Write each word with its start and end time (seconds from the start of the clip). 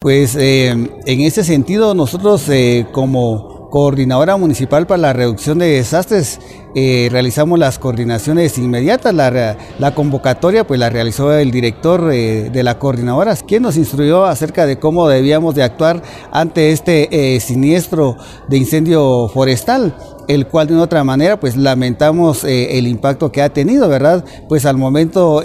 Pues 0.00 0.36
eh, 0.36 0.68
en 0.68 1.20
ese 1.22 1.42
sentido 1.42 1.92
nosotros 1.92 2.48
eh, 2.50 2.86
como 2.92 3.68
coordinadora 3.68 4.36
municipal 4.36 4.86
para 4.86 5.02
la 5.02 5.12
reducción 5.12 5.58
de 5.58 5.66
desastres 5.66 6.38
eh, 6.76 7.08
realizamos 7.10 7.58
las 7.58 7.80
coordinaciones 7.80 8.58
inmediatas, 8.58 9.12
la, 9.12 9.94
convocatoria 9.96 10.64
pues 10.64 10.78
la 10.78 10.88
realizó 10.88 11.34
el 11.34 11.50
director 11.50 12.04
de 12.06 12.62
la 12.62 12.78
coordinadora, 12.78 13.34
quien 13.34 13.64
nos 13.64 13.76
instruyó 13.76 14.24
acerca 14.24 14.66
de 14.66 14.78
cómo 14.78 15.08
debíamos 15.08 15.56
de 15.56 15.64
actuar 15.64 16.00
ante 16.30 16.70
este 16.70 17.40
siniestro 17.40 18.16
de 18.48 18.56
incendio 18.56 19.28
forestal 19.28 19.96
el 20.28 20.46
cual 20.46 20.68
de 20.68 20.74
una 20.74 20.84
otra 20.84 21.02
manera 21.02 21.40
pues 21.40 21.56
lamentamos 21.56 22.44
el 22.44 22.86
impacto 22.86 23.32
que 23.32 23.42
ha 23.42 23.48
tenido, 23.48 23.88
¿verdad? 23.88 24.24
Pues 24.48 24.64
al 24.64 24.76
momento 24.76 25.42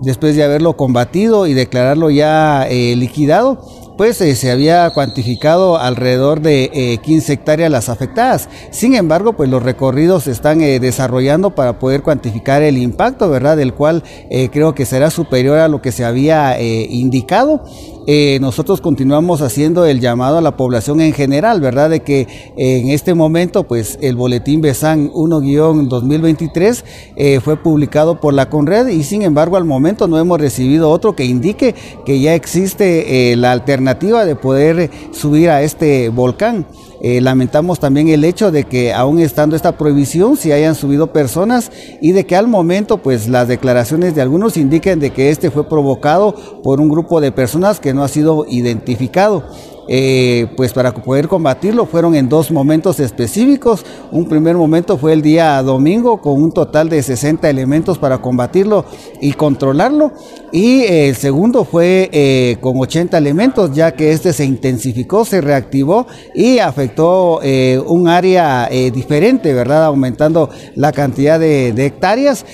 después 0.00 0.36
de 0.36 0.44
haberlo 0.44 0.76
combatido 0.76 1.46
y 1.46 1.54
declararlo 1.54 2.10
ya 2.10 2.66
eh, 2.68 2.94
liquidado, 2.96 3.60
pues 3.96 4.20
eh, 4.20 4.34
se 4.34 4.50
había 4.50 4.90
cuantificado 4.90 5.78
alrededor 5.78 6.40
de 6.40 7.00
15 7.02 7.32
eh, 7.32 7.34
hectáreas 7.34 7.70
las 7.70 7.88
afectadas. 7.88 8.48
Sin 8.70 8.94
embargo, 8.94 9.34
pues 9.34 9.48
los 9.48 9.62
recorridos 9.62 10.24
se 10.24 10.32
están 10.32 10.58
desarrollando 10.58 11.54
para 11.54 11.78
poder 11.78 12.02
cuantificar 12.02 12.62
el 12.62 12.78
impacto, 12.78 13.30
¿verdad? 13.30 13.56
Del 13.56 13.74
cual 13.74 14.02
creo 14.50 14.74
que 14.74 14.84
será 14.84 15.10
superior 15.10 15.58
a 15.58 15.68
lo 15.68 15.80
que 15.80 15.92
se 15.92 16.04
había 16.04 16.60
indicado. 16.60 17.62
Eh, 18.06 18.38
nosotros 18.40 18.80
continuamos 18.80 19.40
haciendo 19.40 19.86
el 19.86 20.00
llamado 20.00 20.38
a 20.38 20.42
la 20.42 20.56
población 20.56 21.00
en 21.00 21.12
general, 21.12 21.60
¿verdad? 21.60 21.88
De 21.88 22.00
que 22.00 22.52
en 22.56 22.90
este 22.90 23.14
momento, 23.14 23.64
pues 23.64 23.98
el 24.02 24.16
boletín 24.16 24.60
BESAN 24.60 25.10
1-2023 25.10 26.84
eh, 27.16 27.40
fue 27.40 27.56
publicado 27.56 28.20
por 28.20 28.34
la 28.34 28.50
Conred 28.50 28.88
y 28.88 29.04
sin 29.04 29.22
embargo 29.22 29.56
al 29.56 29.64
momento 29.64 30.08
no 30.08 30.18
hemos 30.18 30.40
recibido 30.40 30.90
otro 30.90 31.16
que 31.16 31.24
indique 31.24 31.74
que 32.04 32.20
ya 32.20 32.34
existe 32.34 33.32
eh, 33.32 33.36
la 33.36 33.52
alternativa 33.52 34.24
de 34.24 34.36
poder 34.36 34.90
subir 35.12 35.50
a 35.50 35.62
este 35.62 36.08
volcán. 36.10 36.66
Eh, 37.06 37.20
lamentamos 37.20 37.80
también 37.80 38.08
el 38.08 38.24
hecho 38.24 38.50
de 38.50 38.64
que 38.64 38.94
aún 38.94 39.18
estando 39.18 39.56
esta 39.56 39.76
prohibición, 39.76 40.38
si 40.38 40.52
hayan 40.52 40.74
subido 40.74 41.12
personas 41.12 41.70
y 42.00 42.12
de 42.12 42.24
que 42.24 42.34
al 42.34 42.48
momento 42.48 42.98
pues 42.98 43.28
las 43.28 43.46
declaraciones 43.46 44.14
de 44.14 44.22
algunos 44.22 44.56
indiquen 44.56 45.00
de 45.00 45.10
que 45.10 45.28
este 45.28 45.50
fue 45.50 45.68
provocado 45.68 46.34
por 46.62 46.80
un 46.80 46.88
grupo 46.88 47.20
de 47.20 47.30
personas 47.30 47.78
que 47.78 47.92
no 47.94 48.04
ha 48.04 48.08
sido 48.08 48.44
identificado. 48.48 49.44
Eh, 49.86 50.46
pues 50.56 50.72
para 50.72 50.94
poder 50.94 51.28
combatirlo 51.28 51.84
fueron 51.84 52.14
en 52.14 52.28
dos 52.28 52.50
momentos 52.50 53.00
específicos. 53.00 53.84
Un 54.10 54.28
primer 54.28 54.56
momento 54.56 54.96
fue 54.96 55.12
el 55.12 55.22
día 55.22 55.62
domingo 55.62 56.20
con 56.20 56.42
un 56.42 56.52
total 56.52 56.88
de 56.88 57.02
60 57.02 57.48
elementos 57.50 57.98
para 57.98 58.18
combatirlo 58.18 58.84
y 59.20 59.32
controlarlo. 59.32 60.12
Y 60.52 60.82
eh, 60.82 61.08
el 61.08 61.16
segundo 61.16 61.64
fue 61.64 62.08
eh, 62.12 62.56
con 62.60 62.78
80 62.78 63.18
elementos 63.18 63.74
ya 63.74 63.92
que 63.92 64.12
este 64.12 64.32
se 64.32 64.44
intensificó, 64.44 65.24
se 65.24 65.40
reactivó 65.40 66.06
y 66.34 66.58
afectó 66.58 67.40
un 67.86 68.08
área 68.08 68.68
diferente, 68.92 69.52
¿verdad? 69.52 69.84
Aumentando 69.84 70.50
la 70.74 70.92
cantidad 70.92 71.38
de, 71.38 71.72
de 71.72 71.86
hectáreas, 71.86 72.44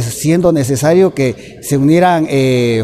siendo 0.00 0.52
necesario 0.52 1.14
que 1.14 1.58
se 1.62 1.76
unieran 1.76 2.26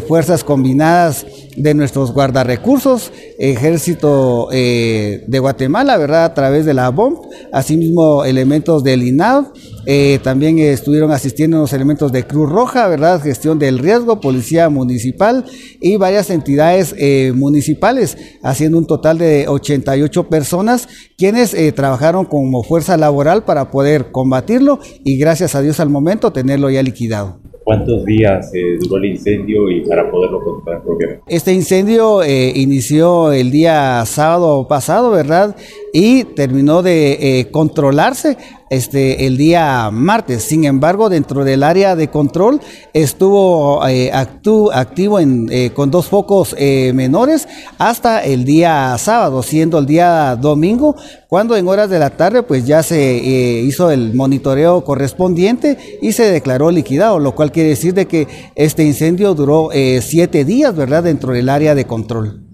fuerzas 0.06 0.44
combinadas 0.44 1.26
de 1.62 1.74
nuestros 1.74 2.12
guardarrecursos, 2.12 3.12
ejército 3.38 4.48
eh, 4.52 5.24
de 5.26 5.38
Guatemala, 5.38 5.96
¿verdad? 5.96 6.24
A 6.24 6.34
través 6.34 6.64
de 6.64 6.74
la 6.74 6.90
BOMP, 6.90 7.18
asimismo 7.52 8.24
elementos 8.24 8.84
del 8.84 9.02
INAV, 9.02 9.52
eh, 9.86 10.18
también 10.22 10.58
estuvieron 10.58 11.10
asistiendo 11.12 11.58
los 11.58 11.72
elementos 11.72 12.12
de 12.12 12.26
Cruz 12.26 12.48
Roja, 12.48 12.88
¿verdad? 12.88 13.20
Gestión 13.20 13.58
del 13.58 13.78
riesgo, 13.78 14.20
policía 14.20 14.68
municipal 14.68 15.44
y 15.80 15.96
varias 15.96 16.30
entidades 16.30 16.94
eh, 16.98 17.32
municipales, 17.34 18.16
haciendo 18.42 18.78
un 18.78 18.86
total 18.86 19.18
de 19.18 19.48
88 19.48 20.28
personas 20.28 20.88
quienes 21.16 21.56
trabajaron 21.74 22.24
como 22.26 22.62
fuerza 22.62 22.96
laboral 22.96 23.44
para 23.44 23.70
poder 23.70 24.12
combatirlo 24.12 24.78
y 25.04 25.18
gracias 25.18 25.54
a 25.54 25.62
Dios 25.62 25.80
al 25.80 25.88
momento 25.88 26.32
tenerlo 26.32 26.70
ya 26.70 26.82
liquidado. 26.82 27.47
¿Cuántos 27.68 28.02
días 28.06 28.50
eh, 28.54 28.78
duró 28.80 28.96
el 28.96 29.10
incendio 29.10 29.70
y 29.70 29.86
para 29.86 30.10
poderlo 30.10 30.42
controlar 30.42 30.82
propiamente? 30.82 31.22
Este 31.26 31.52
incendio 31.52 32.22
eh, 32.22 32.50
inició 32.56 33.30
el 33.30 33.50
día 33.50 34.02
sábado 34.06 34.66
pasado, 34.66 35.10
¿verdad? 35.10 35.54
Y 35.92 36.24
terminó 36.24 36.82
de 36.82 37.40
eh, 37.40 37.50
controlarse 37.50 38.36
este, 38.70 39.26
el 39.26 39.36
día 39.36 39.90
martes. 39.90 40.42
Sin 40.42 40.64
embargo, 40.64 41.08
dentro 41.08 41.44
del 41.44 41.62
área 41.62 41.96
de 41.96 42.08
control 42.08 42.60
estuvo 42.92 43.86
eh, 43.86 44.10
activo 44.12 45.20
en, 45.20 45.48
eh, 45.50 45.70
con 45.70 45.90
dos 45.90 46.06
focos 46.06 46.54
eh, 46.58 46.92
menores 46.94 47.48
hasta 47.78 48.22
el 48.24 48.44
día 48.44 48.96
sábado, 48.98 49.42
siendo 49.42 49.78
el 49.78 49.86
día 49.86 50.36
domingo, 50.36 50.96
cuando 51.28 51.56
en 51.56 51.66
horas 51.68 51.90
de 51.90 51.98
la 51.98 52.10
tarde 52.10 52.42
pues 52.42 52.66
ya 52.66 52.82
se 52.82 53.16
hizo 53.64 53.90
el 53.90 54.14
monitoreo 54.14 54.84
correspondiente 54.84 55.78
y 56.02 56.12
se 56.12 56.30
declaró 56.30 56.70
liquidado, 56.70 57.18
lo 57.18 57.34
cual 57.34 57.52
quiere 57.52 57.70
decir 57.70 57.94
de 57.94 58.06
que 58.06 58.28
este 58.54 58.84
incendio 58.84 59.34
duró 59.34 59.70
siete 60.00 60.44
días, 60.44 60.74
¿verdad?, 60.74 61.02
dentro 61.02 61.32
del 61.32 61.48
área 61.48 61.74
de 61.74 61.86
control. 61.86 62.47